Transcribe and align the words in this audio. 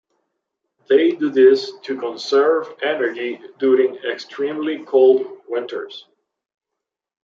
They 0.89 1.11
do 1.11 1.29
this 1.29 1.73
to 1.83 1.95
conserve 1.95 2.73
energy 2.81 3.39
during 3.59 3.97
extremely 3.97 4.79
cold 4.83 5.27
winters. 5.47 6.07